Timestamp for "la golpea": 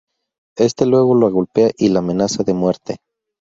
1.13-1.69